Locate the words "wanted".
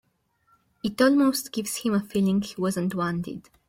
2.95-3.51